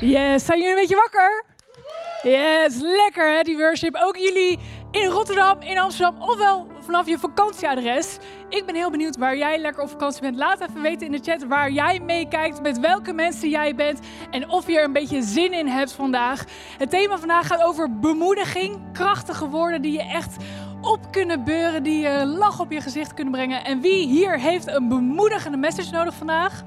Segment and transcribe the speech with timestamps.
[0.00, 1.44] Yes, zijn jullie een beetje wakker?
[2.22, 3.96] Yes, lekker hè, die worship.
[4.02, 4.58] Ook jullie
[4.90, 8.18] in Rotterdam, in Amsterdam, ofwel vanaf je vakantieadres.
[8.48, 10.36] Ik ben heel benieuwd waar jij lekker op vakantie bent.
[10.36, 14.00] Laat even weten in de chat waar jij meekijkt, met welke mensen jij bent
[14.30, 16.44] en of je er een beetje zin in hebt vandaag.
[16.78, 20.36] Het thema vandaag gaat over bemoediging, krachtige woorden die je echt
[20.80, 23.64] op kunnen beuren, die je lach op je gezicht kunnen brengen.
[23.64, 26.64] En wie hier heeft een bemoedigende message nodig vandaag?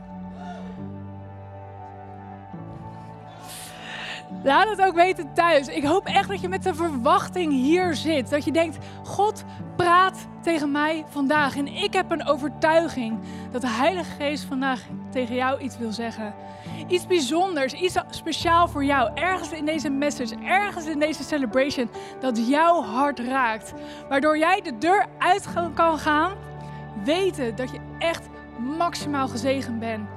[4.44, 5.68] Laat het ook weten thuis.
[5.68, 8.30] Ik hoop echt dat je met de verwachting hier zit.
[8.30, 9.44] Dat je denkt, God
[9.76, 11.58] praat tegen mij vandaag.
[11.58, 13.20] En ik heb een overtuiging
[13.52, 16.34] dat de Heilige Geest vandaag tegen jou iets wil zeggen.
[16.88, 19.12] Iets bijzonders, iets speciaal voor jou.
[19.16, 21.90] Ergens in deze message, ergens in deze celebration,
[22.20, 23.74] dat jouw hart raakt.
[24.10, 26.32] Waardoor jij de deur uit kan gaan,
[27.04, 28.30] weten dat je echt
[28.78, 30.08] maximaal gezegend bent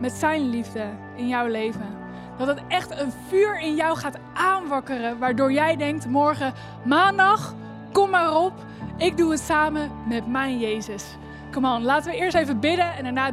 [0.00, 0.84] met zijn liefde
[1.16, 2.03] in jouw leven.
[2.38, 6.52] Dat het echt een vuur in jou gaat aanwakkeren, waardoor jij denkt morgen,
[6.84, 7.54] maandag,
[7.92, 8.52] kom maar op,
[8.96, 11.16] ik doe het samen met mijn Jezus.
[11.50, 13.30] Come on, laten we eerst even bidden en daarna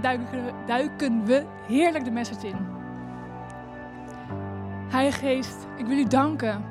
[0.66, 2.56] duiken we, heerlijk de message in.
[4.90, 6.64] Heilige Geest, ik wil u danken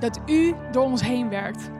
[0.00, 1.70] dat u door ons heen werkt.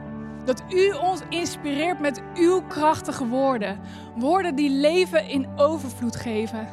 [0.45, 3.79] Dat u ons inspireert met uw krachtige woorden.
[4.15, 6.67] Woorden die leven in overvloed geven.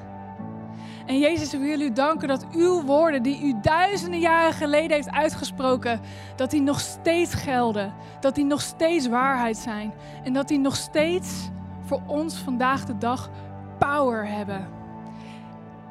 [1.06, 5.10] En Jezus, ik wil u danken dat uw woorden die u duizenden jaren geleden heeft
[5.10, 6.00] uitgesproken,
[6.36, 7.92] dat die nog steeds gelden.
[8.20, 9.94] Dat die nog steeds waarheid zijn.
[10.24, 11.50] En dat die nog steeds
[11.86, 13.30] voor ons vandaag de dag
[13.78, 14.68] power hebben.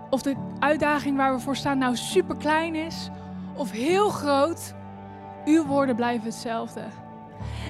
[0.10, 3.10] Of de uitdaging waar we voor staan nou super klein is
[3.56, 4.74] of heel groot,
[5.46, 6.82] uw woorden blijven hetzelfde.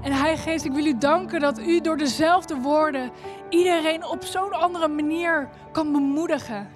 [0.04, 3.12] En Heilige Geest, ik wil u danken dat u door dezelfde woorden
[3.50, 6.68] iedereen op zo'n andere manier kan bemoedigen.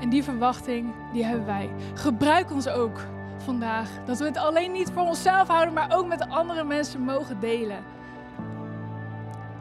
[0.00, 1.70] En die verwachting, die hebben wij.
[1.94, 3.00] Gebruik ons ook
[3.38, 3.88] vandaag.
[4.04, 7.84] Dat we het alleen niet voor onszelf houden, maar ook met andere mensen mogen delen.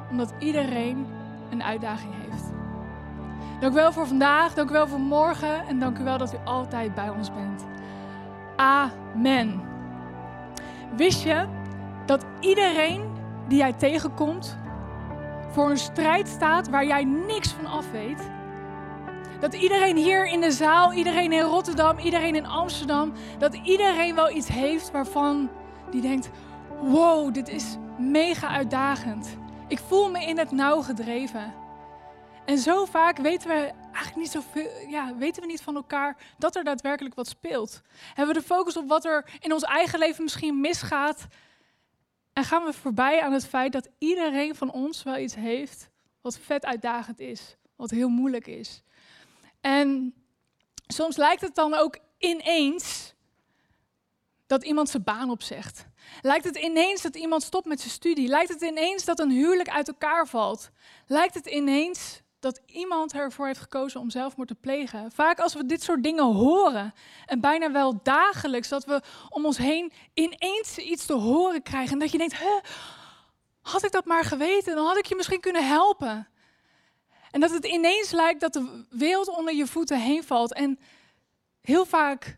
[0.10, 1.08] Omdat iedereen
[1.50, 2.44] een uitdaging heeft.
[3.60, 6.34] Dank u wel voor vandaag, dank u wel voor morgen en dank u wel dat
[6.34, 7.66] u altijd bij ons bent.
[8.56, 9.62] Amen.
[10.96, 11.46] Wist je
[12.06, 13.04] dat iedereen
[13.48, 14.58] die jij tegenkomt
[15.50, 18.30] voor een strijd staat waar jij niks van af weet?
[19.40, 24.30] Dat iedereen hier in de zaal, iedereen in Rotterdam, iedereen in Amsterdam, dat iedereen wel
[24.30, 25.50] iets heeft waarvan
[25.92, 26.30] die denkt:
[26.82, 29.38] wow, dit is mega uitdagend.
[29.68, 31.54] Ik voel me in het nauw gedreven.
[32.46, 36.56] En zo vaak weten we eigenlijk niet zoveel, ja, weten we niet van elkaar dat
[36.56, 37.82] er daadwerkelijk wat speelt.
[38.14, 41.28] Hebben we de focus op wat er in ons eigen leven misschien misgaat.
[42.34, 45.90] En gaan we voorbij aan het feit dat iedereen van ons wel iets heeft
[46.22, 48.84] wat vet uitdagend is, wat heel moeilijk is.
[49.66, 50.14] En
[50.88, 53.14] soms lijkt het dan ook ineens
[54.48, 55.86] dat iemand zijn baan opzegt.
[56.22, 58.28] Lijkt het ineens dat iemand stopt met zijn studie.
[58.28, 60.70] Lijkt het ineens dat een huwelijk uit elkaar valt.
[61.08, 65.12] Lijkt het ineens dat iemand ervoor heeft gekozen om zelfmoord te plegen.
[65.12, 66.94] Vaak als we dit soort dingen horen,
[67.26, 71.94] en bijna wel dagelijks, dat we om ons heen ineens iets te horen krijgen.
[71.94, 72.36] En dat je denkt,
[73.62, 76.28] had ik dat maar geweten, dan had ik je misschien kunnen helpen.
[77.36, 80.54] En dat het ineens lijkt dat de wereld onder je voeten heen valt.
[80.54, 80.80] En
[81.62, 82.38] heel vaak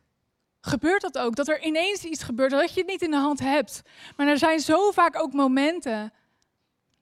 [0.61, 1.35] gebeurt dat ook.
[1.35, 3.81] Dat er ineens iets gebeurt dat je het niet in de hand hebt.
[4.15, 6.13] Maar er zijn zo vaak ook momenten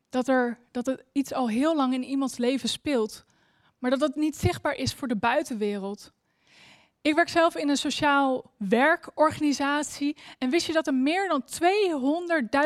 [0.10, 3.26] dat, er, dat er iets al heel lang in iemands leven speelt.
[3.80, 6.12] Maar dat het niet zichtbaar is voor de buitenwereld.
[7.02, 10.18] Ik werk zelf in een sociaal werkorganisatie.
[10.38, 11.44] En wist je dat er meer dan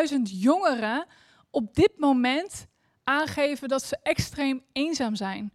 [0.10, 1.06] 200.000 jongeren
[1.50, 2.69] op dit moment
[3.10, 5.54] aangeven dat ze extreem eenzaam zijn.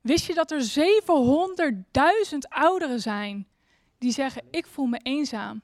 [0.00, 0.62] Wist je dat er
[2.32, 3.48] 700.000 ouderen zijn
[3.98, 5.62] die zeggen: Ik voel me eenzaam?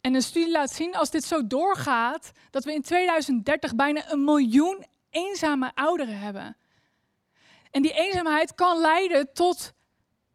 [0.00, 4.24] En een studie laat zien, als dit zo doorgaat, dat we in 2030 bijna een
[4.24, 6.56] miljoen eenzame ouderen hebben.
[7.70, 9.72] En die eenzaamheid kan leiden tot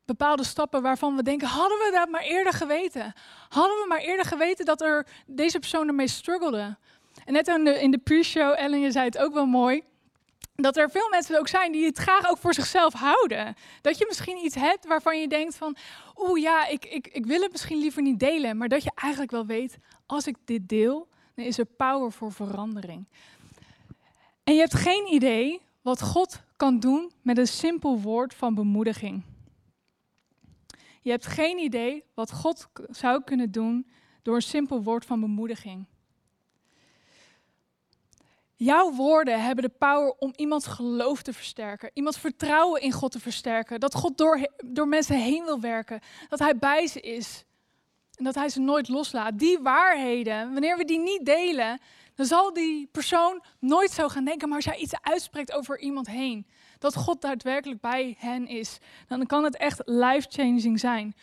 [0.06, 3.14] bepaalde stappen waarvan we denken: hadden we dat maar eerder geweten?
[3.50, 6.78] Hadden we maar eerder geweten dat er deze persoon ermee struggelde?
[7.26, 9.84] En net in de, pre-show, Ellen, je zei het ook wel mooi.
[10.56, 13.56] Dat er veel mensen ook zijn die het graag ook voor zichzelf houden.
[13.82, 15.76] Dat je misschien iets hebt waarvan je denkt van,
[16.18, 18.58] oeh ja, ik, ik, ik wil het misschien liever niet delen.
[18.58, 22.32] Maar dat je eigenlijk wel weet, als ik dit deel, dan is er power voor
[22.32, 23.06] verandering.
[24.44, 29.24] En je hebt geen idee wat God kan doen met een simpel woord van bemoediging.
[31.02, 33.88] Je hebt geen idee wat God zou kunnen doen
[34.22, 35.86] door een simpel woord van bemoediging.
[38.64, 43.20] Jouw woorden hebben de power om iemands geloof te versterken, iemands vertrouwen in God te
[43.20, 46.00] versterken, dat God door, door mensen heen wil werken,
[46.30, 47.44] dat Hij bij ze is
[48.16, 49.40] en dat Hij ze nooit loslaat.
[49.40, 51.80] Die waarheden, wanneer we die niet delen,
[52.16, 56.08] dan zal die persoon nooit zo gaan denken, maar als jij iets uitspreekt over iemand
[56.08, 56.48] heen,
[56.80, 58.78] dat God daadwerkelijk bij hen is,
[59.08, 61.16] dan kan het echt life-changing zijn.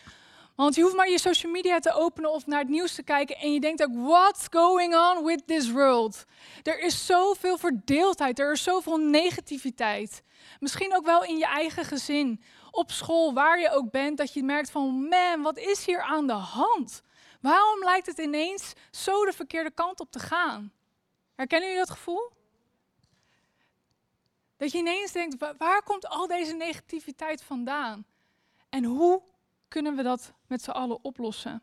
[0.59, 3.37] Want je hoeft maar je social media te openen of naar het nieuws te kijken
[3.37, 6.25] en je denkt ook, what's going on with this world?
[6.63, 10.23] Er is zoveel verdeeldheid, er is zoveel negativiteit.
[10.61, 14.43] Misschien ook wel in je eigen gezin, op school, waar je ook bent, dat je
[14.43, 17.03] merkt van, man, wat is hier aan de hand?
[17.41, 20.73] Waarom lijkt het ineens zo de verkeerde kant op te gaan?
[21.35, 22.33] Herkennen jullie dat gevoel?
[24.57, 28.07] Dat je ineens denkt, waar komt al deze negativiteit vandaan?
[28.69, 29.23] En hoe
[29.69, 31.63] kunnen we dat met z'n allen oplossen?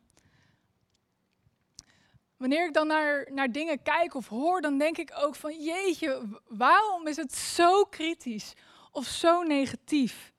[2.38, 6.42] Wanneer ik dan naar, naar dingen kijk of hoor, dan denk ik ook van jeetje,
[6.48, 8.54] waarom is het zo kritisch
[8.92, 10.34] of zo negatief?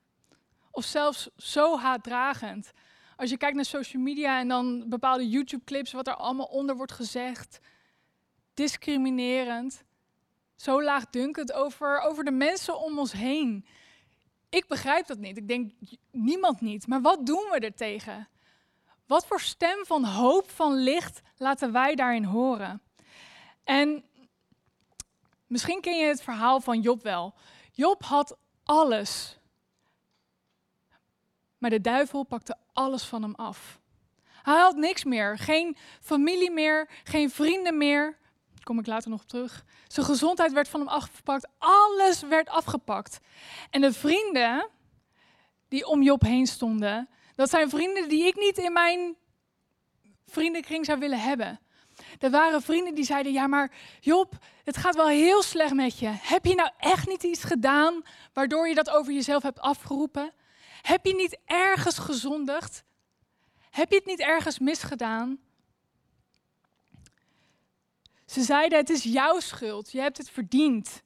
[0.71, 2.73] Of zelfs zo haatdragend.
[3.17, 6.93] Als je kijkt naar social media en dan bepaalde YouTube-clips, wat er allemaal onder wordt
[6.93, 7.59] gezegd,
[8.55, 9.85] discriminerend,
[10.57, 13.67] zo laagdunkend over, over de mensen om ons heen.
[14.49, 15.37] Ik begrijp dat niet.
[15.37, 15.73] Ik denk
[16.11, 16.87] niemand niet.
[16.87, 18.29] Maar wat doen we er tegen?
[19.07, 22.83] Wat voor stem van hoop, van licht laten wij daarin horen?
[23.65, 24.05] En
[25.47, 27.35] misschien ken je het verhaal van Job wel.
[27.73, 29.39] Job had alles.
[31.59, 33.81] Maar de duivel pakte alles van hem af.
[34.43, 35.39] Hij had niks meer.
[35.39, 38.19] Geen familie meer, geen vrienden meer.
[38.67, 39.65] Kom ik later nog op terug.
[39.87, 41.49] Zijn gezondheid werd van hem afgepakt.
[41.59, 43.19] Alles werd afgepakt.
[43.71, 44.69] En de vrienden
[45.69, 49.17] die om Job heen stonden, dat zijn vrienden die ik niet in mijn
[50.27, 51.61] vriendenkring zou willen hebben.
[52.19, 54.33] Er waren vrienden die zeiden: Ja, maar Job,
[54.65, 56.09] het gaat wel heel slecht met je.
[56.09, 58.03] Heb je nou echt niet iets gedaan
[58.33, 60.33] waardoor je dat over jezelf hebt afgeroepen?
[60.83, 62.85] Heb je niet ergens gezondigd?
[63.71, 65.46] Heb je het niet ergens misgedaan?
[68.27, 71.05] Ze zeiden: Het is jouw schuld, je hebt het verdiend.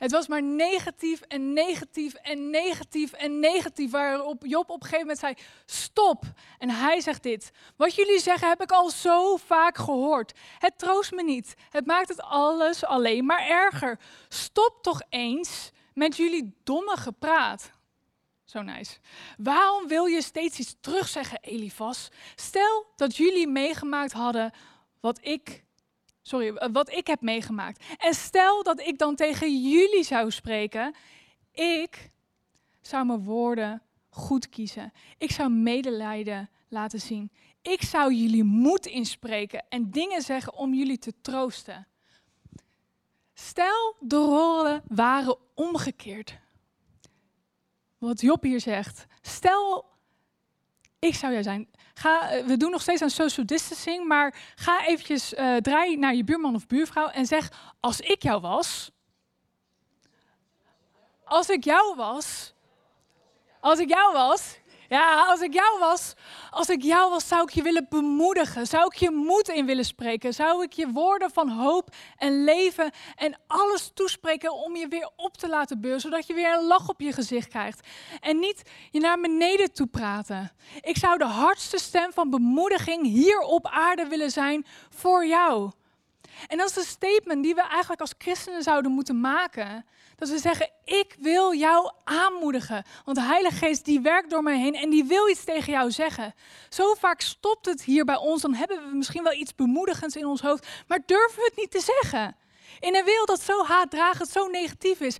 [0.00, 3.90] Het was maar negatief en negatief en negatief en negatief.
[3.90, 5.34] Waarop Job op een gegeven moment zei:
[5.66, 6.24] Stop.
[6.58, 10.38] En hij zegt dit: Wat jullie zeggen heb ik al zo vaak gehoord.
[10.58, 11.54] Het troost me niet.
[11.70, 13.98] Het maakt het alles alleen maar erger.
[14.28, 17.70] Stop toch eens met jullie domme gepraat.
[18.44, 18.98] Zo nice.
[19.36, 22.08] Waarom wil je steeds iets terugzeggen, Elifas?
[22.34, 24.52] Stel dat jullie meegemaakt hadden
[25.00, 25.64] wat ik
[26.30, 27.84] sorry, eh, wat ik heb meegemaakt.
[27.98, 30.94] En stel dat ik dan tegen jullie zou spreken,
[31.52, 32.10] ik
[32.80, 34.92] zou mijn woorden goed kiezen.
[35.18, 37.30] Ik zou medelijden laten zien.
[37.62, 41.86] Ik zou jullie moed inspreken en dingen zeggen om jullie te troosten.
[43.34, 46.38] Stel, de rollen waren omgekeerd.
[47.98, 49.06] Wat Job hier zegt.
[49.20, 49.89] Stel,
[51.00, 51.68] ik zou jij zijn.
[51.94, 56.14] Ga, eh, we doen nog steeds aan social distancing, maar ga eventjes uh, draai naar
[56.14, 58.90] je buurman of buurvrouw en zeg: Als ik jou was.
[61.24, 62.54] Als ik jou was.
[63.60, 64.58] Als ik jou was.
[64.90, 66.14] Ja, als ik jou was,
[66.50, 68.66] als ik jou was, zou ik je willen bemoedigen.
[68.66, 70.34] Zou ik je moed in willen spreken.
[70.34, 75.36] Zou ik je woorden van hoop en leven en alles toespreken om je weer op
[75.36, 76.00] te laten beuren.
[76.00, 77.88] Zodat je weer een lach op je gezicht krijgt.
[78.20, 80.52] En niet je naar beneden toe praten.
[80.80, 85.70] Ik zou de hardste stem van bemoediging hier op aarde willen zijn voor jou.
[86.48, 89.86] En dat is een statement die we eigenlijk als christenen zouden moeten maken.
[90.20, 92.84] Dat we zeggen, ik wil jou aanmoedigen.
[93.04, 95.90] Want de Heilige Geest die werkt door mij heen en die wil iets tegen jou
[95.90, 96.34] zeggen.
[96.68, 100.26] Zo vaak stopt het hier bij ons, dan hebben we misschien wel iets bemoedigends in
[100.26, 102.36] ons hoofd, maar durven we het niet te zeggen.
[102.80, 105.16] In een wereld dat zo haatdragend, zo negatief is,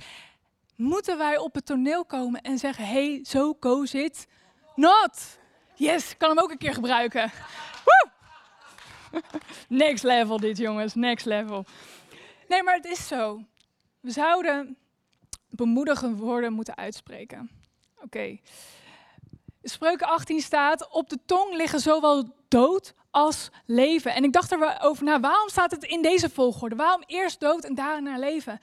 [0.76, 4.26] moeten wij op het toneel komen en zeggen, hey, zo goes it
[4.75, 5.38] not.
[5.75, 7.33] Yes, kan hem ook een keer gebruiken.
[9.69, 11.64] Next level dit jongens, next level.
[12.49, 13.45] Nee, maar het is zo.
[14.00, 14.76] We zouden
[15.50, 17.50] bemoedigende woorden moeten uitspreken.
[18.02, 18.38] Oké.
[19.62, 24.14] Spreuken 18 staat, op de tong liggen zowel dood als leven.
[24.14, 26.76] En ik dacht erover na, waarom staat het in deze volgorde?
[26.76, 28.61] Waarom eerst dood en daarna leven?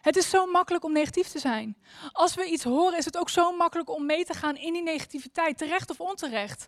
[0.00, 1.76] Het is zo makkelijk om negatief te zijn.
[2.12, 4.82] Als we iets horen, is het ook zo makkelijk om mee te gaan in die
[4.82, 6.66] negativiteit, terecht of onterecht.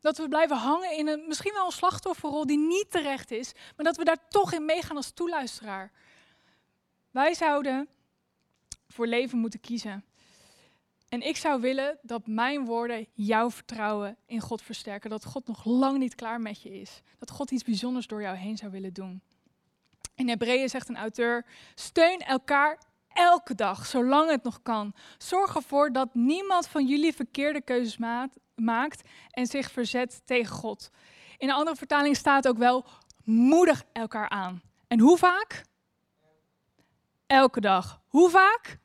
[0.00, 3.84] Dat we blijven hangen in een misschien wel een slachtofferrol die niet terecht is, maar
[3.84, 5.90] dat we daar toch in meegaan als toeluisteraar.
[7.10, 7.88] Wij zouden
[8.92, 10.04] voor leven moeten kiezen.
[11.08, 15.10] En ik zou willen dat mijn woorden jouw vertrouwen in God versterken.
[15.10, 17.02] Dat God nog lang niet klaar met je is.
[17.18, 19.22] Dat God iets bijzonders door jou heen zou willen doen.
[20.14, 24.94] In Hebreeën zegt een auteur: steun elkaar elke dag, zolang het nog kan.
[25.18, 27.98] Zorg ervoor dat niemand van jullie verkeerde keuzes
[28.54, 30.90] maakt en zich verzet tegen God.
[31.38, 32.84] In een andere vertaling staat ook wel:
[33.24, 34.62] moedig elkaar aan.
[34.86, 35.62] En hoe vaak?
[37.32, 38.00] Elke dag.
[38.08, 38.78] Hoe vaak?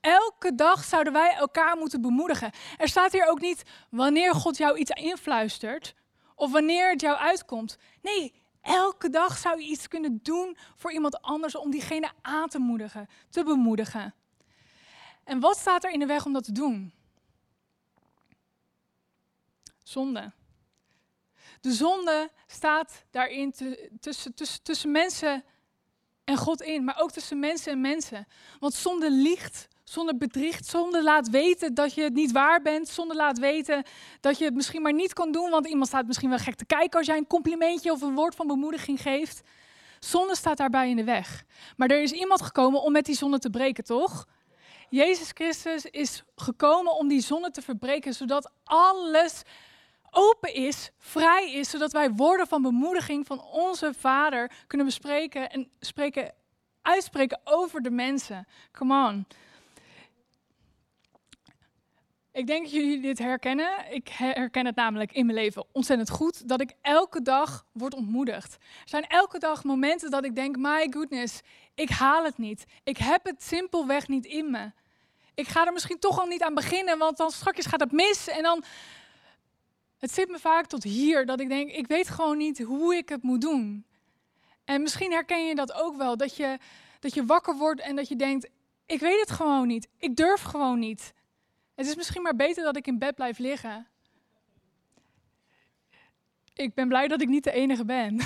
[0.00, 2.50] Elke dag zouden wij elkaar moeten bemoedigen.
[2.76, 5.94] Er staat hier ook niet wanneer God jou iets influistert
[6.34, 7.78] of wanneer het jou uitkomt.
[8.02, 12.58] Nee, elke dag zou je iets kunnen doen voor iemand anders om diegene aan te
[12.58, 14.14] moedigen, te bemoedigen.
[15.24, 16.94] En wat staat er in de weg om dat te doen?
[19.82, 20.32] Zonde.
[21.60, 23.52] De zonde staat daarin
[24.00, 25.44] tussen, tussen, tussen mensen
[26.26, 28.26] en God in, maar ook tussen mensen en mensen.
[28.60, 33.14] Want zonde liegt, zonde bedriegt, zonde laat weten dat je het niet waar bent, zonde
[33.14, 33.84] laat weten
[34.20, 36.64] dat je het misschien maar niet kan doen, want iemand staat misschien wel gek te
[36.64, 39.40] kijken als jij een complimentje of een woord van bemoediging geeft.
[40.00, 41.44] Zonde staat daarbij in de weg.
[41.76, 44.26] Maar er is iemand gekomen om met die zonde te breken, toch?
[44.88, 49.42] Jezus Christus is gekomen om die zonde te verbreken, zodat alles
[50.16, 55.70] open is, vrij is, zodat wij woorden van bemoediging van onze Vader kunnen bespreken en
[55.80, 56.34] spreken,
[56.82, 58.46] uitspreken over de mensen.
[58.72, 59.26] Come on.
[62.32, 63.92] Ik denk dat jullie dit herkennen.
[63.92, 68.52] Ik herken het namelijk in mijn leven ontzettend goed dat ik elke dag word ontmoedigd.
[68.54, 71.40] Er zijn elke dag momenten dat ik denk: my goodness,
[71.74, 72.64] ik haal het niet.
[72.84, 74.70] Ik heb het simpelweg niet in me.
[75.34, 78.28] Ik ga er misschien toch al niet aan beginnen, want dan straks gaat het mis
[78.28, 78.64] en dan
[79.98, 83.08] het zit me vaak tot hier dat ik denk, ik weet gewoon niet hoe ik
[83.08, 83.86] het moet doen.
[84.64, 86.58] En misschien herken je dat ook wel, dat je,
[87.00, 88.48] dat je wakker wordt en dat je denkt,
[88.86, 89.88] ik weet het gewoon niet.
[89.98, 91.14] Ik durf gewoon niet.
[91.74, 93.86] Het is misschien maar beter dat ik in bed blijf liggen.
[96.54, 98.20] Ik ben blij dat ik niet de enige ben.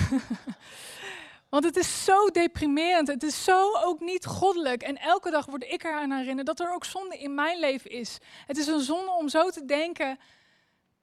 [1.49, 3.07] Want het is zo deprimerend.
[3.07, 4.81] Het is zo ook niet goddelijk.
[4.81, 8.17] En elke dag word ik eraan herinnerd dat er ook zonde in mijn leven is.
[8.45, 10.19] Het is een zonde om zo te denken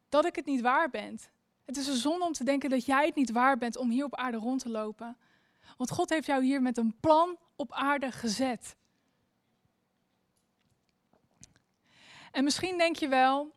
[0.08, 1.18] dat ik het niet waar ben.
[1.64, 4.04] Het is een zonde om te denken dat jij het niet waar bent om hier
[4.04, 5.16] op aarde rond te lopen.
[5.76, 8.76] Want God heeft jou hier met een plan op aarde gezet.
[12.32, 13.52] En misschien denk je wel,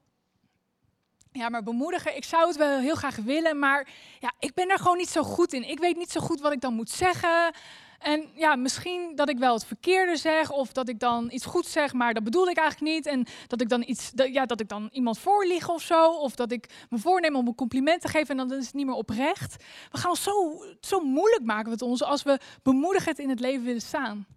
[1.32, 3.90] ja, maar bemoedigen, ik zou het wel heel graag willen, maar
[4.20, 5.70] ja, ik ben er gewoon niet zo goed in.
[5.70, 7.54] Ik weet niet zo goed wat ik dan moet zeggen.
[8.02, 11.66] En ja, misschien dat ik wel het verkeerde zeg, of dat ik dan iets goed
[11.66, 13.06] zeg, maar dat bedoel ik eigenlijk niet.
[13.06, 16.52] En dat ik dan iets, ja, dat ik dan iemand voorlieg of zo, of dat
[16.52, 19.64] ik me voorneem om een compliment te geven en dan is het niet meer oprecht.
[19.92, 23.66] We gaan ons zo, zo moeilijk maken met ons als we bemoedigend in het leven
[23.66, 24.28] willen staan.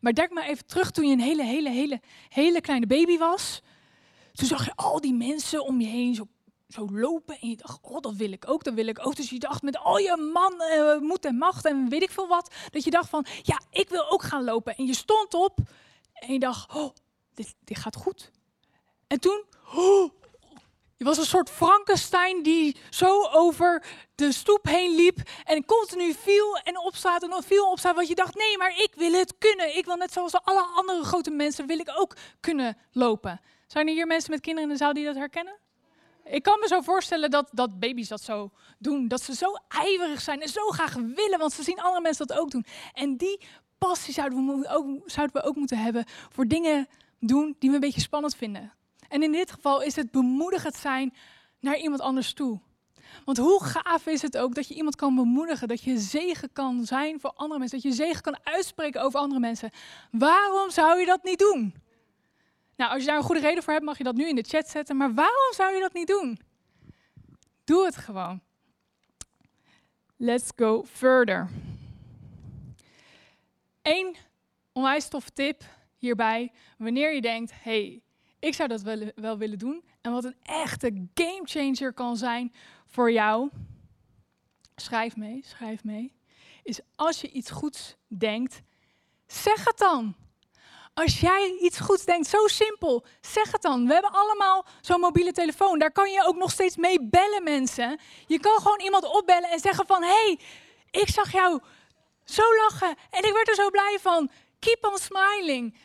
[0.00, 3.62] Maar denk maar even terug toen je een hele, hele, hele, hele kleine baby was.
[4.32, 6.26] Toen zag je al die mensen om je heen zo
[6.72, 9.16] zo lopen en je dacht, oh, dat wil ik ook, dat wil ik ook.
[9.16, 12.28] Dus je dacht met al je man, uh, moed en macht en weet ik veel
[12.28, 14.76] wat, dat je dacht van, ja, ik wil ook gaan lopen.
[14.76, 15.58] En je stond op
[16.12, 16.90] en je dacht, oh,
[17.34, 18.30] dit, dit gaat goed.
[19.06, 20.10] En toen, oh,
[20.96, 26.56] je was een soort Frankenstein die zo over de stoep heen liep en continu viel
[26.56, 27.94] en opstaat en viel opstaat.
[27.94, 29.76] Want je dacht, nee, maar ik wil het kunnen.
[29.76, 33.40] Ik wil net zoals alle andere grote mensen, wil ik ook kunnen lopen.
[33.66, 35.58] Zijn er hier mensen met kinderen in de die dat herkennen?
[36.24, 39.08] Ik kan me zo voorstellen dat, dat baby's dat zo doen.
[39.08, 42.38] Dat ze zo ijverig zijn en zo graag willen, want ze zien andere mensen dat
[42.38, 42.64] ook doen.
[42.92, 43.40] En die
[43.78, 46.88] passie zouden we ook, zouden we ook moeten hebben voor dingen
[47.18, 48.72] doen die we een beetje spannend vinden.
[49.08, 51.14] En in dit geval is het bemoedigend zijn
[51.60, 52.60] naar iemand anders toe.
[53.24, 56.84] Want hoe gaaf is het ook dat je iemand kan bemoedigen, dat je zegen kan
[56.84, 59.70] zijn voor andere mensen, dat je zegen kan uitspreken over andere mensen.
[60.10, 61.74] Waarom zou je dat niet doen?
[62.82, 64.44] Nou, als je daar een goede reden voor hebt, mag je dat nu in de
[64.48, 64.96] chat zetten.
[64.96, 66.38] Maar waarom zou je dat niet doen?
[67.64, 68.40] Doe het gewoon.
[70.16, 71.48] Let's go further.
[73.82, 74.16] Eén
[74.72, 75.62] onwijs toffe tip
[75.96, 76.52] hierbij.
[76.78, 78.02] Wanneer je denkt, hey,
[78.38, 79.84] ik zou dat wel, wel willen doen.
[80.00, 82.52] En wat een echte game changer kan zijn
[82.86, 83.50] voor jou.
[84.76, 86.14] Schrijf mee, schrijf mee.
[86.62, 88.62] Is als je iets goeds denkt,
[89.26, 90.16] zeg het dan.
[90.94, 93.86] Als jij iets goeds denkt, zo simpel, zeg het dan.
[93.86, 95.78] We hebben allemaal zo'n mobiele telefoon.
[95.78, 98.00] Daar kan je ook nog steeds mee bellen, mensen.
[98.26, 100.02] Je kan gewoon iemand opbellen en zeggen van...
[100.02, 100.38] hey,
[100.90, 101.60] ik zag jou
[102.24, 104.30] zo lachen en ik werd er zo blij van.
[104.58, 105.76] Keep on smiling.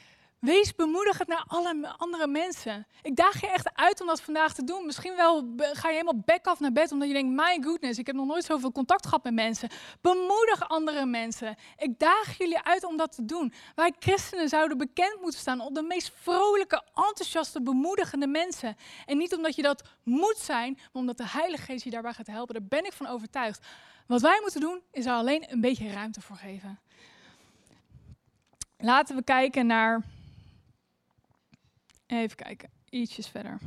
[0.48, 2.88] Wees bemoedigend naar alle andere mensen.
[3.02, 4.86] Ik daag je echt uit om dat vandaag te doen.
[4.86, 8.06] Misschien wel ga je helemaal back af naar bed omdat je denkt, my goodness, ik
[8.08, 9.70] heb nog nooit zoveel contact gehad met mensen.
[10.02, 11.56] Bemoedig andere mensen.
[11.78, 13.54] Ik daag jullie uit om dat te doen.
[13.76, 18.76] Wij christenen zouden bekend moeten staan op de meest vrolijke, enthousiaste, bemoedigende mensen.
[19.06, 22.28] En niet omdat je dat moet zijn, maar omdat de Heilige Geest je daarbij gaat
[22.28, 22.54] helpen.
[22.54, 23.66] Daar ben ik van overtuigd.
[24.06, 26.80] Wat wij moeten doen, is er alleen een beetje ruimte voor geven.
[28.78, 30.16] Laten we kijken naar.
[32.08, 33.60] Even kijken, ietsjes verder.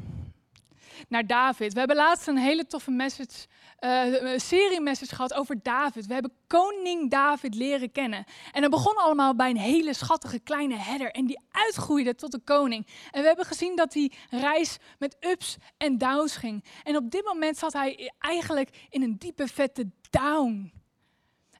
[1.08, 1.72] Naar David.
[1.72, 3.46] We hebben laatst een hele toffe message,
[3.80, 6.06] uh, serie gehad over David.
[6.06, 8.24] We hebben koning David leren kennen.
[8.52, 11.10] En dat begon allemaal bij een hele schattige kleine herder.
[11.10, 12.86] En die uitgroeide tot de koning.
[13.10, 16.64] En we hebben gezien dat die reis met ups en downs ging.
[16.82, 20.79] En op dit moment zat hij eigenlijk in een diepe vette down.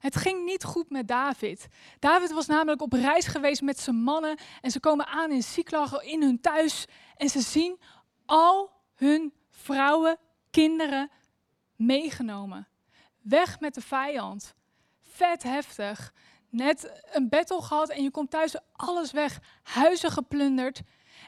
[0.01, 1.67] Het ging niet goed met David.
[1.99, 6.03] David was namelijk op reis geweest met zijn mannen en ze komen aan in Ziklag
[6.03, 6.85] in hun thuis
[7.17, 7.79] en ze zien
[8.25, 10.17] al hun vrouwen,
[10.51, 11.11] kinderen
[11.75, 12.67] meegenomen.
[13.21, 14.55] Weg met de vijand.
[15.01, 16.13] Vet heftig.
[16.49, 19.39] Net een battle gehad en je komt thuis alles weg.
[19.63, 20.81] Huizen geplunderd.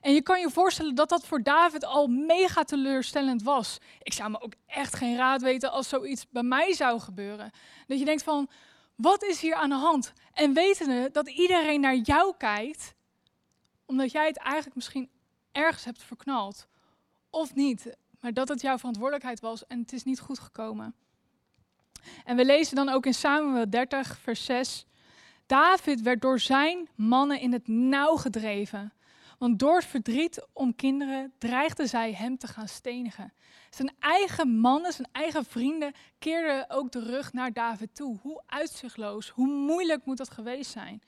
[0.04, 3.78] En je kan je voorstellen dat dat voor David al mega teleurstellend was.
[4.02, 7.52] Ik zou me ook echt geen raad weten als zoiets bij mij zou gebeuren.
[7.88, 8.50] Dat je denkt van,
[8.96, 10.14] wat is hier aan de hand?
[10.34, 12.94] En wetende dat iedereen naar jou kijkt,
[13.86, 15.10] omdat jij het eigenlijk misschien
[15.52, 16.68] ergens hebt verknald.
[17.30, 20.96] Of niet, maar dat het jouw verantwoordelijkheid was en het is niet goed gekomen.
[22.26, 24.86] En we lezen dan ook in Samuel 30, vers 6.
[25.46, 28.94] David werd door zijn mannen in het nauw gedreven.
[29.44, 33.34] Want door verdriet om kinderen dreigden zij hem te gaan stenigen.
[33.70, 38.20] Zijn eigen mannen, zijn eigen vrienden keerden ook de rug naar David toe.
[38.22, 41.02] Hoe uitzichtloos, hoe moeilijk moet dat geweest zijn.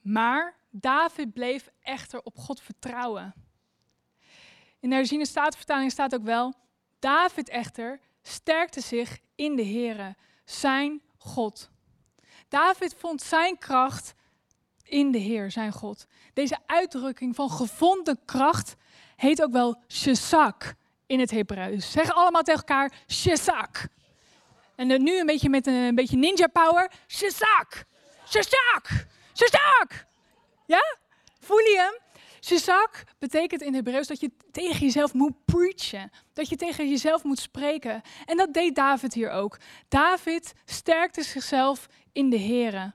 [0.00, 3.34] Maar David bleef echter op God vertrouwen.
[4.80, 6.54] In de herziene staatvertaling staat ook wel,
[6.98, 11.70] David echter sterkte zich in de Here, zijn God.
[12.48, 14.14] David vond zijn kracht
[14.84, 16.06] in de Heer, zijn God.
[16.32, 18.76] Deze uitdrukking van gevonden kracht
[19.16, 20.74] heet ook wel shezak
[21.06, 21.90] in het Hebreeuws.
[21.90, 23.86] Zeg allemaal tegen elkaar shezak.
[24.76, 26.90] En nu een beetje met een, beetje ninja power.
[27.06, 27.84] Shezak,
[28.28, 30.06] shezak, shezak.
[30.66, 30.96] Ja?
[31.40, 32.02] Voel je hem?
[32.40, 36.10] Shezak betekent in Hebreeuws dat je tegen jezelf moet preachen.
[36.32, 38.02] Dat je tegen jezelf moet spreken.
[38.24, 39.58] En dat deed David hier ook.
[39.88, 42.92] David sterkte zichzelf in de Here.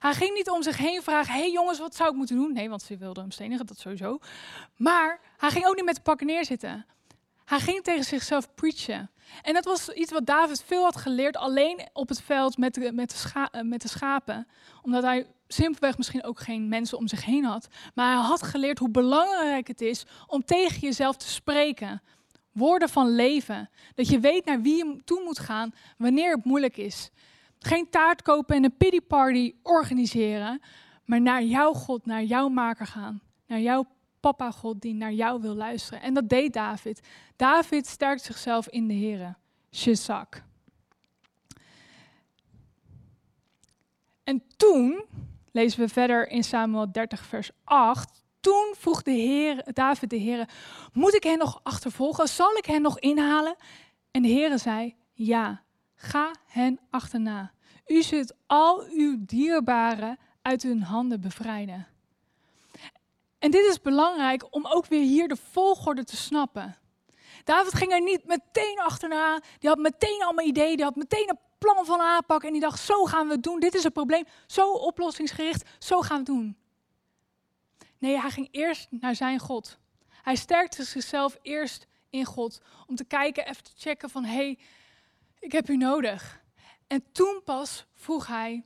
[0.00, 2.52] Hij ging niet om zich heen vragen: hey jongens, wat zou ik moeten doen?
[2.52, 4.18] Nee, want ze wilden hem stenigen, dat sowieso.
[4.76, 6.86] Maar hij ging ook niet met de pakken neerzitten.
[7.44, 9.10] Hij ging tegen zichzelf preachen.
[9.42, 12.92] En dat was iets wat David veel had geleerd, alleen op het veld met de,
[12.92, 14.46] met eh, met de schapen.
[14.82, 17.68] Omdat hij simpelweg misschien ook geen mensen om zich heen had.
[17.94, 22.02] Maar hij had geleerd hoe belangrijk het is om tegen jezelf te spreken.
[22.52, 23.70] Woorden van leven.
[23.94, 27.10] Dat je weet naar wie je toe moet gaan wanneer het moeilijk is.
[27.62, 30.60] Geen taart kopen en een pity party organiseren,
[31.04, 33.22] maar naar jouw God, naar jouw maker gaan.
[33.46, 33.86] Naar jouw
[34.20, 36.02] papa God die naar jou wil luisteren.
[36.02, 37.00] En dat deed David.
[37.36, 39.34] David sterkt zichzelf in de Here.
[39.72, 40.42] Shizak.
[44.24, 45.04] En toen,
[45.52, 50.48] lezen we verder in Samuel 30 vers 8, toen vroeg de Heer, David de Heer,
[50.92, 52.28] moet ik hen nog achtervolgen?
[52.28, 53.56] Zal ik hen nog inhalen?
[54.10, 55.62] En de Heer zei, ja,
[56.02, 57.52] Ga hen achterna.
[57.86, 61.86] U zult al uw dierbaren uit hun handen bevrijden.
[63.38, 66.76] En dit is belangrijk om ook weer hier de volgorde te snappen.
[67.44, 69.40] David ging er niet meteen achterna.
[69.58, 70.76] Die had meteen allemaal ideeën.
[70.76, 72.42] Die had meteen een plan van aanpak.
[72.42, 73.60] En die dacht: zo gaan we het doen.
[73.60, 74.24] Dit is het probleem.
[74.46, 75.68] Zo oplossingsgericht.
[75.78, 76.56] Zo gaan we het doen.
[77.98, 79.78] Nee, hij ging eerst naar zijn God.
[80.22, 82.60] Hij sterkte zichzelf eerst in God.
[82.86, 84.58] Om te kijken, even te checken van: hé, hey,
[85.42, 86.42] ik heb u nodig.
[86.86, 88.64] En toen pas vroeg hij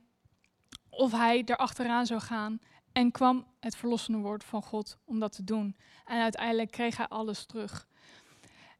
[0.89, 2.59] of hij erachteraan zou gaan
[2.91, 5.77] en kwam het verlossende woord van God om dat te doen.
[6.05, 7.87] En uiteindelijk kreeg hij alles terug.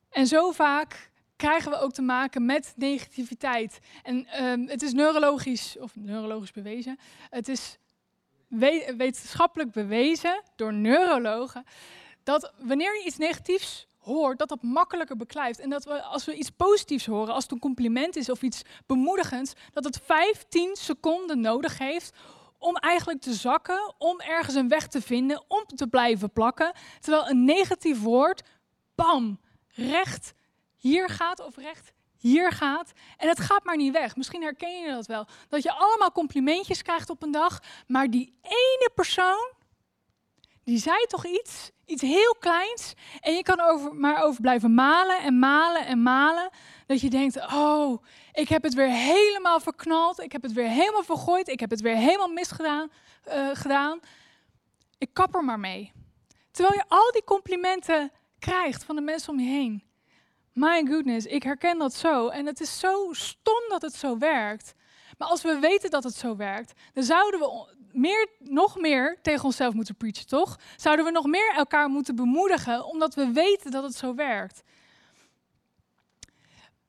[0.09, 3.79] En zo vaak krijgen we ook te maken met negativiteit.
[4.03, 7.77] En ehm, het is neurologisch, of neurologisch bewezen, het is
[8.97, 11.63] wetenschappelijk bewezen door neurologen,
[12.23, 15.59] dat wanneer je iets negatiefs hoort, dat dat makkelijker beklijft.
[15.59, 18.61] En dat we, als we iets positiefs horen, als het een compliment is of iets
[18.85, 22.17] bemoedigends, dat het 15 seconden nodig heeft
[22.59, 26.73] om eigenlijk te zakken, om ergens een weg te vinden, om te blijven plakken.
[26.99, 28.43] Terwijl een negatief woord,
[28.95, 30.33] bam, recht
[30.75, 32.91] hier gaat of recht hier gaat.
[33.17, 34.15] En het gaat maar niet weg.
[34.15, 35.27] Misschien herken je dat wel.
[35.49, 39.51] Dat je allemaal complimentjes krijgt op een dag, maar die ene persoon,
[40.67, 42.93] die zei toch iets, iets heel kleins.
[43.19, 46.49] En je kan over, maar over blijven malen en malen en malen.
[46.85, 48.03] Dat je denkt, oh,
[48.33, 50.19] ik heb het weer helemaal verknald.
[50.19, 51.47] Ik heb het weer helemaal vergooid.
[51.47, 52.91] Ik heb het weer helemaal misgedaan.
[53.27, 53.99] Uh, gedaan.
[54.97, 55.91] Ik kap er maar mee.
[56.51, 59.83] Terwijl je al die complimenten krijgt van de mensen om je heen.
[60.53, 62.27] My goodness, ik herken dat zo.
[62.27, 64.73] En het is zo stom dat het zo werkt.
[65.17, 69.45] Maar als we weten dat het zo werkt, dan zouden we meer, nog meer tegen
[69.45, 70.59] onszelf moeten preachen, toch?
[70.75, 74.63] Zouden we nog meer elkaar moeten bemoedigen, omdat we weten dat het zo werkt.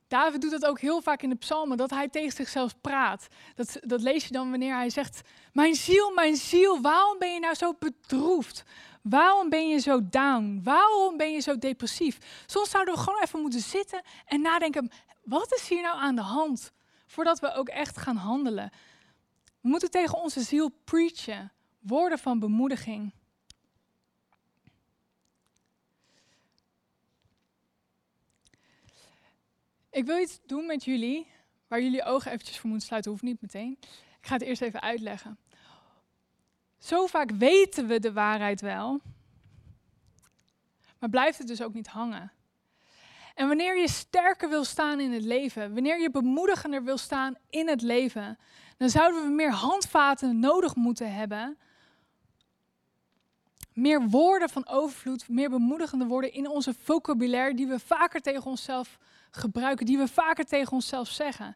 [0.07, 3.27] David doet dat ook heel vaak in de psalmen, dat hij tegen zichzelf praat.
[3.55, 5.21] Dat, dat lees je dan wanneer hij zegt,
[5.53, 8.63] mijn ziel, mijn ziel, waarom ben je nou zo bedroefd?
[9.01, 10.61] Waarom ben je zo down?
[10.63, 12.17] Waarom ben je zo depressief?
[12.45, 14.91] Soms zouden we gewoon even moeten zitten en nadenken,
[15.23, 16.71] wat is hier nou aan de hand?
[17.07, 18.71] Voordat we ook echt gaan handelen.
[19.61, 23.13] We moeten tegen onze ziel preachen, woorden van bemoediging.
[29.89, 31.27] Ik wil iets doen met jullie,
[31.67, 33.77] waar jullie ogen eventjes voor moeten sluiten, hoeft niet meteen.
[34.21, 35.37] Ik ga het eerst even uitleggen.
[36.77, 39.01] Zo vaak weten we de waarheid wel,
[40.99, 42.31] maar blijft het dus ook niet hangen.
[43.35, 47.67] En wanneer je sterker wil staan in het leven, wanneer je bemoedigender wil staan in
[47.67, 48.37] het leven,
[48.79, 51.57] dan zouden we meer handvaten nodig moeten hebben.
[53.73, 58.97] Meer woorden van overvloed, meer bemoedigende woorden in onze vocabulaire die we vaker tegen onszelf
[59.31, 61.55] gebruiken, die we vaker tegen onszelf zeggen.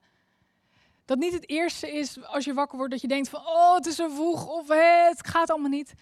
[1.05, 3.85] Dat niet het eerste is als je wakker wordt dat je denkt van oh het
[3.85, 5.93] is zo vroeg of het gaat allemaal niet.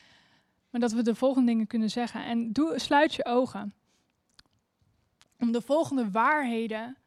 [0.69, 2.23] Maar dat we de volgende dingen kunnen zeggen.
[2.23, 3.73] En doe, sluit je ogen.
[5.39, 6.97] Om de volgende waarheden,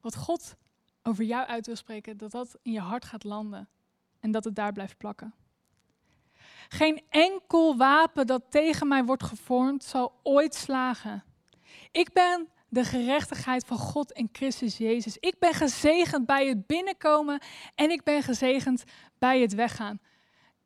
[0.00, 0.56] wat God
[1.10, 3.68] over jou uit wil spreken, dat dat in je hart gaat landen.
[4.20, 5.34] En dat het daar blijft plakken.
[6.68, 11.24] Geen enkel wapen dat tegen mij wordt gevormd zal ooit slagen.
[11.90, 15.16] Ik ben de gerechtigheid van God in Christus Jezus.
[15.18, 17.40] Ik ben gezegend bij het binnenkomen
[17.74, 18.84] en ik ben gezegend
[19.18, 20.00] bij het weggaan.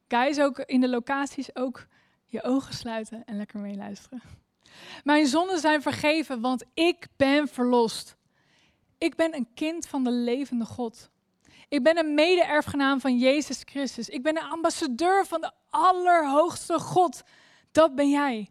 [0.09, 1.87] Guys, ook in de locaties ook
[2.27, 4.23] je ogen sluiten en lekker meeluisteren.
[5.05, 8.17] Mijn zonden zijn vergeven, want ik ben verlost.
[9.05, 11.11] Ik ben een kind van de levende God.
[11.69, 14.09] Ik ben een mede-erfgenaam van Jezus Christus.
[14.09, 17.23] Ik ben een ambassadeur van de Allerhoogste God.
[17.73, 18.51] Dat ben jij.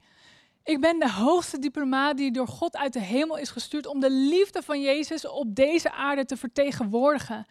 [0.64, 4.10] Ik ben de hoogste diplomaat die door God uit de hemel is gestuurd om de
[4.10, 7.46] liefde van Jezus op deze aarde te vertegenwoordigen.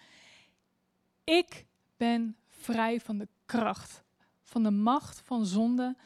[1.24, 4.02] Ik ben vrij van de kracht,
[4.42, 5.96] van de macht van zonde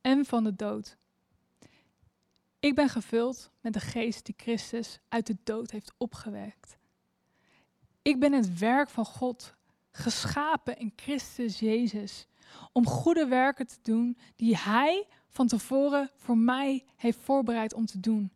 [0.00, 0.96] en van de dood.
[2.60, 6.76] Ik ben gevuld met de geest die Christus uit de dood heeft opgewekt.
[8.02, 9.54] Ik ben het werk van God,
[9.92, 12.26] geschapen in Christus Jezus,
[12.72, 18.00] om goede werken te doen die Hij van tevoren voor mij heeft voorbereid om te
[18.00, 18.32] doen.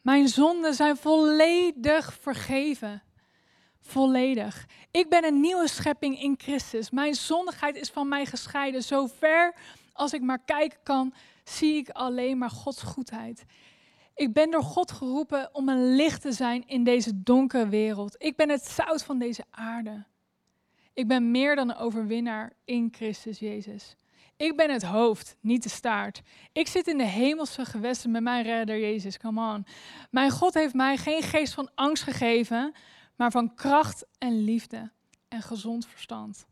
[0.00, 3.02] Mijn zonden zijn volledig vergeven.
[3.80, 4.66] Volledig.
[4.90, 6.90] Ik ben een nieuwe schepping in Christus.
[6.90, 8.82] Mijn zondigheid is van mij gescheiden.
[8.82, 9.54] Zo ver
[9.92, 11.14] als ik maar kijken kan,
[11.50, 13.44] zie ik alleen maar Gods goedheid.
[14.14, 18.14] Ik ben door God geroepen om een licht te zijn in deze donkere wereld.
[18.18, 20.04] Ik ben het zout van deze aarde.
[20.92, 23.96] Ik ben meer dan een overwinnaar in Christus Jezus.
[24.36, 26.22] Ik ben het hoofd, niet de staart.
[26.52, 29.18] Ik zit in de hemelse gewesten met mijn redder Jezus.
[29.18, 29.66] Come on.
[30.10, 32.72] Mijn God heeft mij geen geest van angst gegeven,
[33.16, 34.90] maar van kracht en liefde
[35.28, 36.46] en gezond verstand.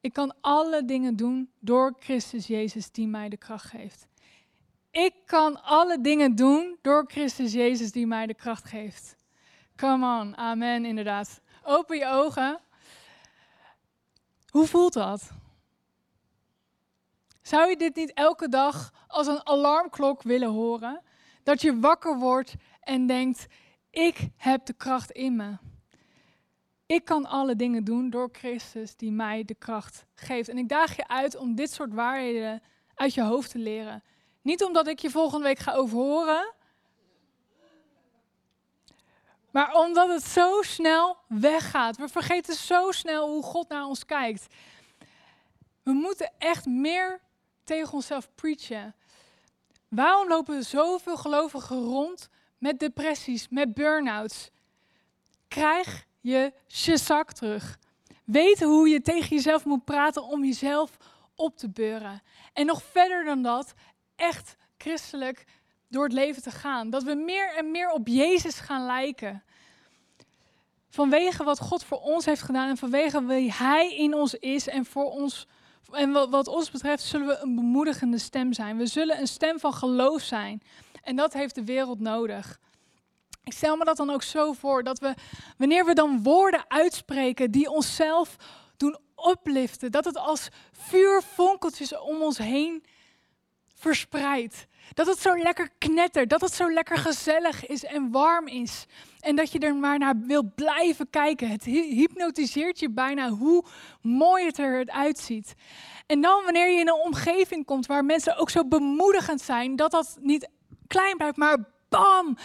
[0.00, 4.07] Ik kan alle dingen doen door Christus Jezus die mij de kracht geeft.
[4.98, 9.16] Ik kan alle dingen doen door Christus Jezus die mij de kracht geeft.
[9.76, 11.40] Come on, amen, inderdaad.
[11.62, 12.60] Open je ogen.
[14.50, 15.30] Hoe voelt dat?
[17.42, 21.02] Zou je dit niet elke dag als een alarmklok willen horen?
[21.42, 23.46] Dat je wakker wordt en denkt:
[23.90, 25.56] Ik heb de kracht in me.
[26.86, 30.48] Ik kan alle dingen doen door Christus die mij de kracht geeft.
[30.48, 32.62] En ik daag je uit om dit soort waarheden
[32.94, 34.02] uit je hoofd te leren.
[34.48, 36.52] Niet omdat ik je volgende week ga overhoren,
[39.50, 41.96] maar omdat het zo snel weggaat.
[41.96, 44.46] We vergeten zo snel hoe God naar ons kijkt.
[45.82, 47.20] We moeten echt meer
[47.64, 48.94] tegen onszelf preachen.
[49.88, 54.50] Waarom lopen zoveel gelovigen rond met depressies, met burn-outs?
[55.48, 56.52] Krijg je
[56.94, 57.78] zak terug.
[58.24, 60.96] Weet hoe je tegen jezelf moet praten om jezelf
[61.34, 62.22] op te beuren.
[62.52, 63.74] En nog verder dan dat,
[64.18, 65.44] echt christelijk
[65.88, 66.90] door het leven te gaan.
[66.90, 69.42] Dat we meer en meer op Jezus gaan lijken.
[70.88, 74.84] Vanwege wat God voor ons heeft gedaan en vanwege wie Hij in ons is en
[74.84, 75.46] voor ons
[75.92, 78.76] En wat, ons betreft zullen we een bemoedigende stem zijn.
[78.76, 80.62] We zullen een stem van geloof zijn.
[81.02, 82.60] En dat heeft de wereld nodig.
[83.44, 85.14] Ik stel me dat dan ook zo voor dat we,
[85.56, 88.36] wanneer we dan woorden uitspreken die onszelf
[88.76, 92.84] doen opliften, dat het als vuurvonkeltjes om ons heen
[93.78, 94.66] verspreidt.
[94.94, 98.86] Dat het zo lekker knettert, dat het zo lekker gezellig is en warm is.
[99.20, 101.48] En dat je er maar naar wil blijven kijken.
[101.48, 103.64] Het hypnotiseert je bijna hoe
[104.02, 105.54] mooi het eruit uitziet.
[106.06, 109.90] En dan wanneer je in een omgeving komt waar mensen ook zo bemoedigend zijn, dat
[109.90, 110.48] dat niet
[110.86, 112.36] klein blijft, maar bam!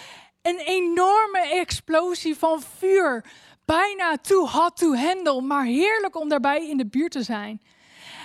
[0.42, 3.26] Een enorme explosie van vuur.
[3.66, 7.62] Bijna too hot to handle, maar heerlijk om daarbij in de buurt te zijn.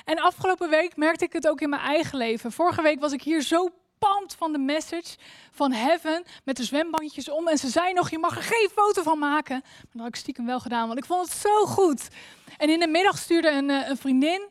[0.08, 2.52] En afgelopen week merkte ik het ook in mijn eigen leven.
[2.52, 3.68] Vorige week was ik hier zo
[3.98, 5.16] pand van de message
[5.50, 7.48] van Heaven met de zwembandjes om.
[7.48, 9.60] En ze zei nog, je mag er geen foto van maken.
[9.62, 12.08] Maar dat had ik stiekem wel gedaan, want ik vond het zo goed.
[12.56, 14.48] En in de middag stuurde een, eh, een vriendin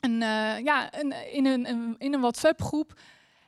[0.00, 2.92] een, uh, ja, een, in een, een, in een WhatsApp groep.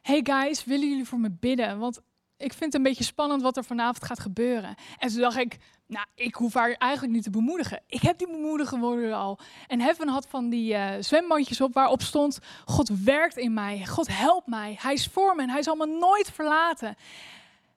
[0.03, 1.79] Hey guys, willen jullie voor me bidden?
[1.79, 2.01] Want
[2.37, 4.75] ik vind het een beetje spannend wat er vanavond gaat gebeuren.
[4.99, 5.57] En toen dacht ik,
[5.93, 7.83] nou, ik hoef haar eigenlijk niet te bemoedigen.
[7.87, 9.39] Ik heb die bemoedigen woorden al.
[9.67, 13.87] En Heaven had van die uh, op waarop stond, God werkt in mij.
[13.87, 14.77] God helpt mij.
[14.81, 16.97] Hij is voor me en hij zal me nooit verlaten.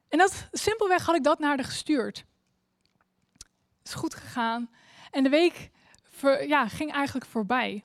[0.10, 2.26] En dat, simpelweg had ik dat naar haar gestuurd.
[3.78, 4.70] Het is goed gegaan.
[5.12, 5.70] En de week
[6.48, 7.84] ja, ging eigenlijk voorbij.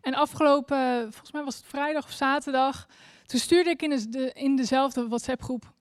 [0.00, 2.86] En afgelopen, volgens mij was het vrijdag of zaterdag,
[3.26, 5.71] toen stuurde ik in, de, in dezelfde WhatsApp-groep.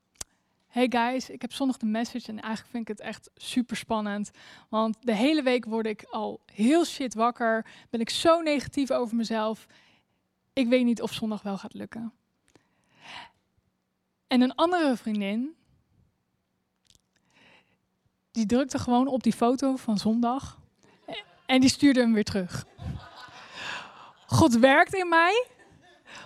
[0.72, 4.32] Hey guys, ik heb zondag de message en eigenlijk vind ik het echt super spannend.
[4.70, 7.66] Want de hele week word ik al heel shit wakker.
[7.90, 9.66] Ben ik zo negatief over mezelf.
[10.54, 12.14] Ik weet niet of zondag wel gaat lukken.
[14.28, 15.56] En een andere vriendin,
[18.32, 20.60] die drukte gewoon op die foto van zondag
[21.46, 22.66] en die stuurde hem weer terug.
[24.26, 25.48] God werkt in mij.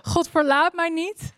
[0.02, 1.34] God verlaat mij niet.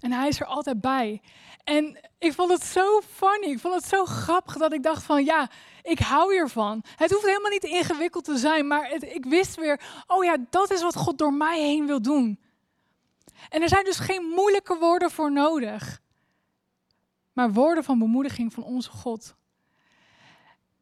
[0.00, 1.20] En hij is er altijd bij.
[1.64, 3.46] En ik vond het zo funny.
[3.46, 5.50] Ik vond het zo grappig dat ik dacht van ja,
[5.82, 6.82] ik hou hiervan.
[6.96, 10.82] Het hoeft helemaal niet ingewikkeld te zijn, maar ik wist weer, oh ja, dat is
[10.82, 12.40] wat God door mij heen wil doen.
[13.48, 16.00] En er zijn dus geen moeilijke woorden voor nodig.
[17.32, 19.34] Maar woorden van bemoediging van onze God.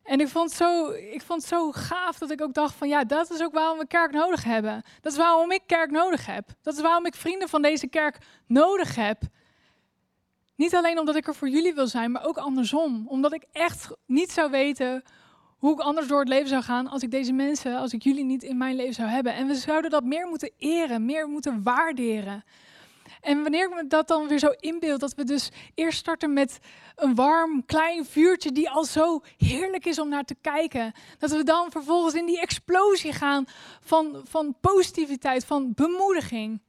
[0.03, 3.05] En ik vond, zo, ik vond het zo gaaf dat ik ook dacht van ja,
[3.05, 4.83] dat is ook waarom we kerk nodig hebben.
[5.01, 6.49] Dat is waarom ik kerk nodig heb.
[6.63, 9.23] Dat is waarom ik vrienden van deze kerk nodig heb.
[10.61, 13.05] Niet alleen omdat ik er voor jullie wil zijn, maar ook andersom.
[13.09, 15.03] Omdat ik echt niet zou weten
[15.59, 18.25] hoe ik anders door het leven zou gaan als ik deze mensen, als ik jullie
[18.25, 19.35] niet in mijn leven zou hebben.
[19.35, 22.45] En we zouden dat meer moeten eren, meer moeten waarderen.
[23.21, 26.59] En wanneer ik me dat dan weer zo inbeeld, dat we dus eerst starten met
[26.97, 30.93] een warm klein vuurtje die al zo heerlijk is om naar te kijken.
[31.19, 33.45] Dat we dan vervolgens in die explosie gaan
[33.81, 36.61] van, van positiviteit, van bemoediging.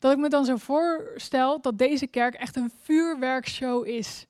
[0.00, 4.26] Dat ik me dan zo voorstel dat deze kerk echt een vuurwerkshow is.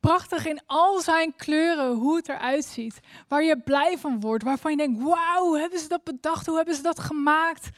[0.00, 3.00] Prachtig in al zijn kleuren, hoe het eruit ziet.
[3.28, 6.46] Waar je blij van wordt, waarvan je denkt, wauw, hebben ze dat bedacht?
[6.46, 7.70] Hoe hebben ze dat gemaakt?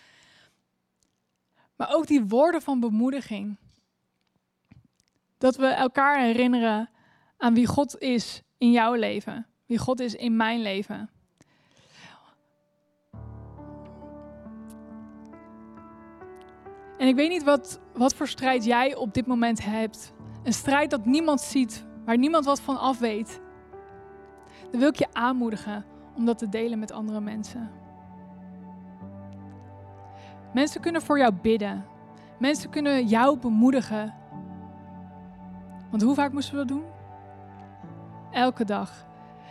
[1.77, 3.57] Maar ook die woorden van bemoediging.
[5.39, 6.91] Dat we elkaar herinneren
[7.37, 9.47] aan wie God is in jouw leven.
[9.67, 11.11] Wie God is in mijn leven.
[17.03, 20.13] En ik weet niet wat, wat voor strijd jij op dit moment hebt.
[20.43, 23.41] Een strijd dat niemand ziet, waar niemand wat van af weet.
[24.71, 25.85] Dan wil ik je aanmoedigen
[26.17, 27.71] om dat te delen met andere mensen.
[30.55, 31.85] Mensen kunnen voor jou bidden.
[32.39, 34.15] Mensen kunnen jou bemoedigen.
[35.91, 36.85] Want hoe vaak moesten we dat doen?
[38.31, 39.07] Elke dag.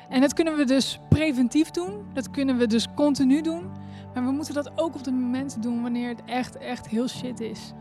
[0.09, 2.05] En dat kunnen we dus preventief doen.
[2.13, 3.80] Dat kunnen we dus continu doen.
[4.13, 7.39] Maar we moeten dat ook op de momenten doen wanneer het echt, echt heel shit
[7.39, 7.73] is.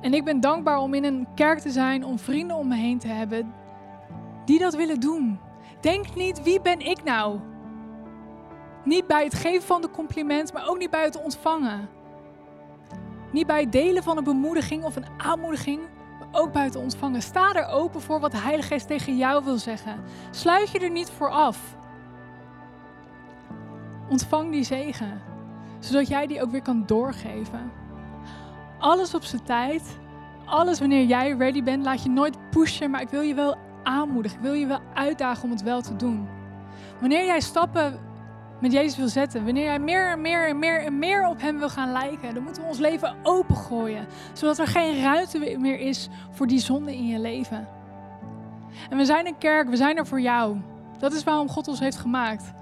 [0.00, 2.98] En ik ben dankbaar om in een kerk te zijn, om vrienden om me heen
[2.98, 3.52] te hebben
[4.44, 5.38] die dat willen doen.
[5.80, 7.40] Denk niet, wie ben ik nou?
[8.84, 11.88] Niet bij het geven van de compliment, maar ook niet bij het ontvangen.
[13.32, 15.80] Niet bij het delen van een bemoediging of een aanmoediging,
[16.18, 17.22] maar ook bij het ontvangen.
[17.22, 20.00] Sta er open voor wat de Heilige Geest tegen jou wil zeggen.
[20.30, 21.76] Sluit je er niet voor af.
[24.08, 25.22] Ontvang die zegen,
[25.78, 27.72] zodat jij die ook weer kan doorgeven.
[28.78, 29.98] Alles op zijn tijd,
[30.44, 34.38] alles wanneer jij ready bent, laat je nooit pushen, maar ik wil je wel aanmoedigen.
[34.38, 36.28] Ik wil je wel uitdagen om het wel te doen.
[37.00, 37.98] Wanneer jij stappen
[38.60, 41.58] met Jezus wil zetten, wanneer jij meer en meer en meer en meer op Hem
[41.58, 46.08] wil gaan lijken, dan moeten we ons leven opengooien, zodat er geen ruimte meer is
[46.30, 47.68] voor die zonde in je leven.
[48.90, 50.60] En we zijn een kerk, we zijn er voor jou.
[50.98, 52.52] Dat is waarom God ons heeft gemaakt,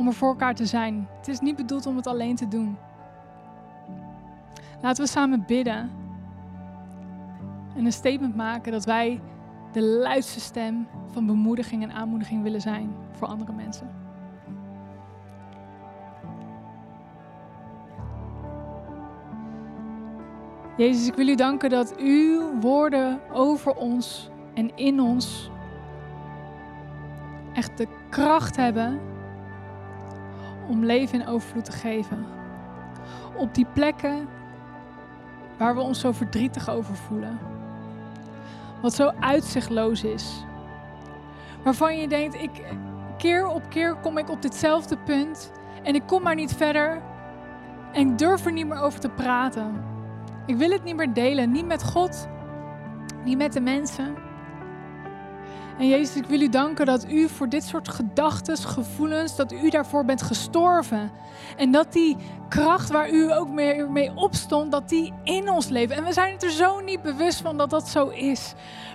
[0.00, 1.08] om er voor elkaar te zijn.
[1.16, 2.76] Het is niet bedoeld om het alleen te doen.
[4.82, 5.90] Laten we samen bidden.
[7.76, 9.20] En een statement maken dat wij
[9.72, 13.90] de luidste stem van bemoediging en aanmoediging willen zijn voor andere mensen.
[20.76, 25.50] Jezus, ik wil u danken dat uw woorden over ons en in ons
[27.52, 29.00] echt de kracht hebben
[30.70, 32.26] om leven in overvloed te geven.
[33.36, 34.28] Op die plekken
[35.56, 37.38] waar we ons zo verdrietig over voelen.
[38.82, 40.44] Wat zo uitzichtloos is.
[41.64, 42.50] Waarvan je denkt, ik,
[43.18, 45.52] keer op keer kom ik op ditzelfde punt
[45.82, 47.02] en ik kom maar niet verder
[47.92, 49.84] en ik durf er niet meer over te praten.
[50.46, 52.28] Ik wil het niet meer delen, niet met God,
[53.24, 54.14] niet met de mensen.
[55.80, 59.70] En Jezus, ik wil u danken dat u voor dit soort gedachten, gevoelens, dat u
[59.70, 61.10] daarvoor bent gestorven.
[61.56, 62.16] En dat die
[62.48, 65.92] kracht waar u ook mee, opstond, dat die in ons leeft.
[65.92, 68.54] En we zijn het er zo niet bewust van dat dat zo is.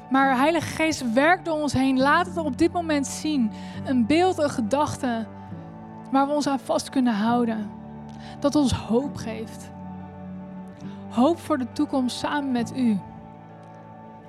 [0.10, 2.00] Maar Heilige Geest, werkt door ons heen.
[2.00, 3.52] Laat het op dit moment zien.
[3.86, 5.28] Een beeld, een gedachte
[6.12, 7.72] waar we ons aan vast kunnen houden.
[8.40, 9.72] Dat ons hoop geeft.
[11.10, 13.00] Hoop voor de toekomst samen met u.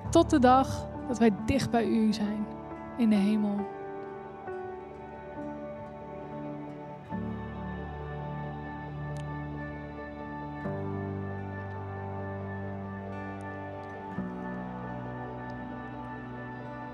[0.09, 2.45] Tot de dag dat wij dicht bij u zijn
[2.97, 3.75] in de hemel.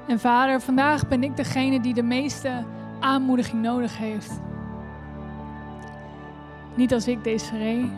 [0.07, 2.63] En vader, vandaag ben ik degene die de meeste
[2.99, 4.41] aanmoediging nodig heeft.
[6.75, 7.91] Niet als ik, Desiree,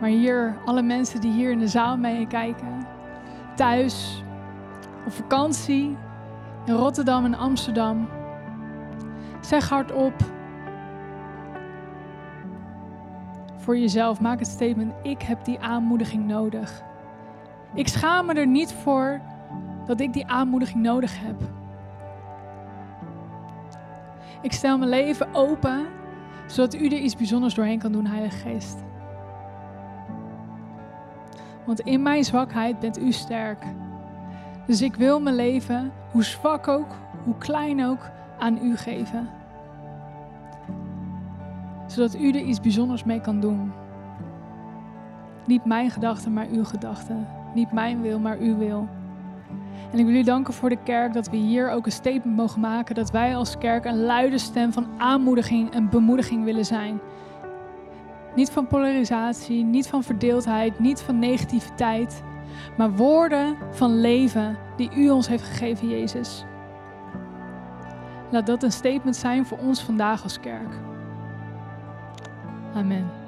[0.00, 2.86] maar hier, alle mensen die hier in de zaal meekijken,
[3.56, 4.22] thuis,
[5.06, 5.96] op vakantie,
[6.64, 8.08] in Rotterdam en Amsterdam.
[9.40, 10.14] Zeg hardop
[13.56, 16.82] voor jezelf, maak het statement, ik heb die aanmoediging nodig.
[17.74, 19.20] Ik schaam me er niet voor
[19.86, 21.40] dat ik die aanmoediging nodig heb.
[24.42, 25.86] Ik stel mijn leven open,
[26.46, 28.84] zodat u er iets bijzonders doorheen kan doen, Heilige Geest.
[31.64, 33.64] Want in mijn zwakheid bent u sterk.
[34.66, 39.28] Dus ik wil mijn leven, hoe zwak ook, hoe klein ook, aan u geven.
[41.86, 43.72] Zodat u er iets bijzonders mee kan doen.
[45.46, 47.26] Niet mijn gedachten, maar uw gedachten.
[47.54, 48.88] Niet mijn wil, maar uw wil.
[49.92, 52.60] En ik wil u danken voor de kerk dat we hier ook een statement mogen
[52.60, 52.94] maken.
[52.94, 57.00] Dat wij als kerk een luide stem van aanmoediging en bemoediging willen zijn.
[58.34, 62.22] Niet van polarisatie, niet van verdeeldheid, niet van negativiteit.
[62.76, 66.44] Maar woorden van leven die u ons heeft gegeven, Jezus.
[68.30, 70.74] Laat dat een statement zijn voor ons vandaag als kerk.
[72.74, 73.21] Amen.